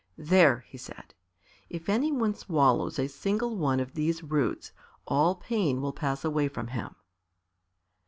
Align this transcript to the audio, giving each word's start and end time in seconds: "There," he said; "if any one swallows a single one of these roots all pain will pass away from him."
"There," 0.17 0.61
he 0.67 0.79
said; 0.79 1.13
"if 1.69 1.87
any 1.87 2.11
one 2.11 2.33
swallows 2.33 2.97
a 2.97 3.07
single 3.07 3.55
one 3.55 3.79
of 3.79 3.93
these 3.93 4.23
roots 4.23 4.71
all 5.05 5.35
pain 5.35 5.79
will 5.79 5.93
pass 5.93 6.25
away 6.25 6.47
from 6.47 6.69
him." 6.69 6.95